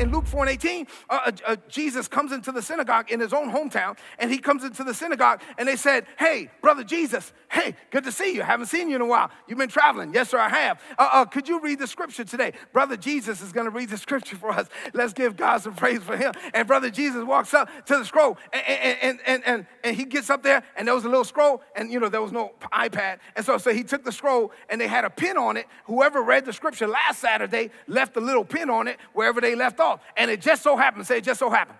[0.00, 3.34] in Luke 4 and 18, uh, uh, uh, Jesus comes into the synagogue in his
[3.34, 7.74] own hometown, and he comes into the synagogue, and they said, Hey, brother Jesus, hey,
[7.90, 8.42] good to see you.
[8.42, 9.30] Haven't seen you in a while.
[9.46, 10.14] You've been traveling.
[10.14, 10.80] Yes, sir, I have.
[10.98, 12.52] Uh, uh, could you read the scripture today?
[12.72, 14.68] Brother Jesus is going to read the scripture for us.
[14.94, 16.32] Let's give God some praise for him.
[16.54, 18.62] And brother Jesus walks up to the scroll, and,
[19.02, 21.92] and, and, and, and he gets up there, and there was a little scroll, and
[21.92, 23.18] you know, there was no iPad.
[23.36, 25.66] And so, so he took the scroll, and they had a pin on it.
[25.84, 29.78] Whoever read the scripture last Saturday left a little pin on it wherever they left
[29.78, 29.89] off.
[30.16, 31.78] And it just so happened, say it just so happened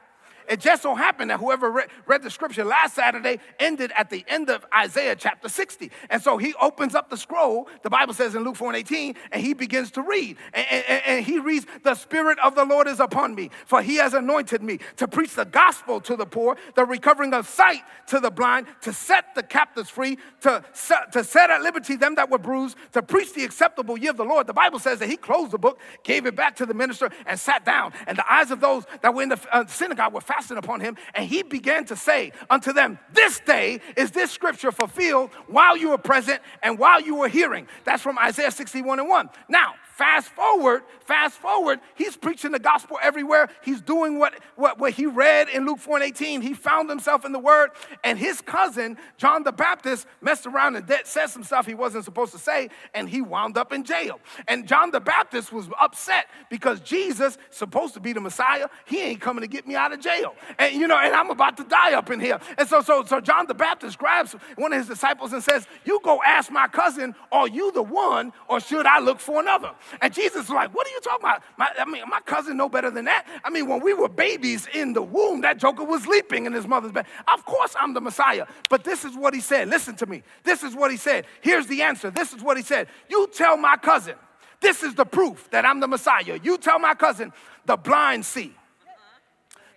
[0.50, 4.24] it just so happened that whoever read, read, the scripture last Saturday ended at the
[4.26, 5.92] end of Isaiah chapter 60.
[6.10, 9.14] And so he opens up the scroll, the Bible says in Luke 4 and 18,
[9.30, 10.36] and he begins to read.
[10.52, 13.96] And, and, and he reads, The Spirit of the Lord is upon me, for he
[13.96, 18.18] has anointed me to preach the gospel to the poor, the recovering of sight to
[18.18, 22.28] the blind, to set the captives free, to set, to set at liberty them that
[22.28, 24.48] were bruised, to preach the acceptable year of the Lord.
[24.48, 27.38] The Bible says that he closed the book, gave it back to the minister, and
[27.38, 27.92] sat down.
[28.08, 30.96] And the eyes of those that were in the uh, synagogue were fastened upon him,
[31.14, 35.90] and he began to say unto them, This day is this scripture fulfilled while you
[35.90, 37.66] were present and while you were hearing.
[37.84, 39.28] That's from Isaiah 61 and 1.
[39.50, 43.50] Now, Fast forward, fast forward, he's preaching the gospel everywhere.
[43.62, 46.40] He's doing what, what, what he read in Luke 4 and 18.
[46.40, 50.90] He found himself in the word, and his cousin, John the Baptist, messed around and
[51.04, 54.20] said some stuff he wasn't supposed to say, and he wound up in jail.
[54.48, 59.20] And John the Baptist was upset because Jesus, supposed to be the Messiah, he ain't
[59.20, 60.29] coming to get me out of jail.
[60.58, 62.38] And you know, and I'm about to die up in here.
[62.58, 66.00] And so, so, so John the Baptist grabs one of his disciples and says, You
[66.02, 69.72] go ask my cousin, are you the one, or should I look for another?
[70.00, 71.42] And Jesus was like, What are you talking about?
[71.56, 73.26] My, I mean, my cousin know better than that.
[73.44, 76.66] I mean, when we were babies in the womb, that joker was leaping in his
[76.66, 77.06] mother's bed.
[77.32, 78.46] Of course, I'm the Messiah.
[78.68, 79.68] But this is what he said.
[79.68, 80.22] Listen to me.
[80.44, 81.26] This is what he said.
[81.40, 82.10] Here's the answer.
[82.10, 82.88] This is what he said.
[83.08, 84.14] You tell my cousin,
[84.60, 86.38] this is the proof that I'm the Messiah.
[86.42, 87.32] You tell my cousin,
[87.64, 88.54] the blind see,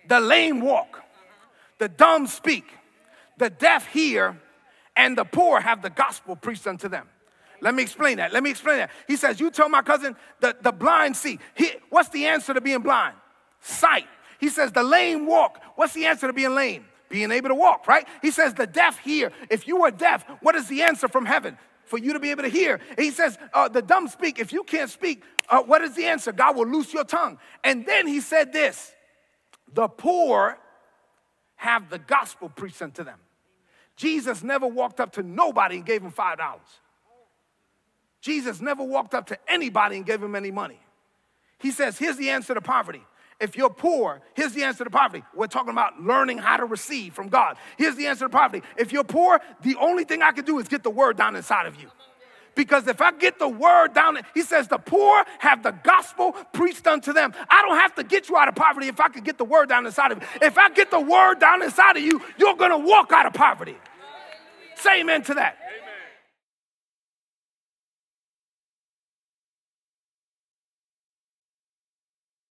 [0.08, 1.02] the lame walk,
[1.78, 2.64] the dumb speak,
[3.38, 4.40] the deaf hear,
[4.96, 7.08] and the poor have the gospel preached unto them.
[7.60, 8.32] Let me explain that.
[8.32, 8.90] Let me explain that.
[9.08, 11.38] He says, You tell my cousin the, the blind see.
[11.54, 13.16] He, what's the answer to being blind?
[13.60, 14.06] Sight.
[14.38, 15.60] He says, The lame walk.
[15.76, 16.84] What's the answer to being lame?
[17.08, 18.06] Being able to walk, right?
[18.22, 19.32] He says, The deaf hear.
[19.50, 21.56] If you are deaf, what is the answer from heaven?
[21.86, 22.80] For you to be able to hear.
[22.98, 24.38] he says, uh, The dumb speak.
[24.38, 26.32] If you can't speak, uh, what is the answer?
[26.32, 27.38] God will loose your tongue.
[27.62, 28.93] And then he said this
[29.72, 30.58] The poor
[31.56, 33.18] have the gospel preached unto them.
[33.96, 36.36] Jesus never walked up to nobody and gave him $5.
[38.20, 40.80] Jesus never walked up to anybody and gave him any money.
[41.58, 43.04] He says, Here's the answer to poverty.
[43.40, 45.24] If you're poor, here's the answer to poverty.
[45.34, 47.56] We're talking about learning how to receive from God.
[47.76, 48.62] Here's the answer to poverty.
[48.76, 51.66] If you're poor, the only thing I can do is get the word down inside
[51.66, 51.90] of you.
[52.54, 56.86] Because if I get the word down, he says, the poor have the gospel preached
[56.86, 57.32] unto them.
[57.48, 59.68] I don't have to get you out of poverty if I could get the word
[59.68, 60.28] down inside of you.
[60.42, 63.76] If I get the word down inside of you, you're gonna walk out of poverty.
[64.76, 65.58] Say amen to that.